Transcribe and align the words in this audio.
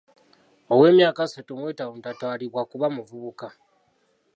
Ow'emyaka 0.73 1.19
asatu 1.27 1.51
mu 1.59 1.65
etaano 1.71 1.97
tatwalibwa 2.05 2.61
kuba 2.71 2.87
muvubuka. 2.95 3.47